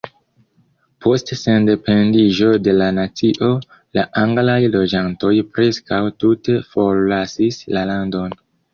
[1.05, 3.51] Post sendependiĝo de la nacio,
[3.99, 8.39] la anglaj loĝantoj preskaŭ tute forlasis la landon.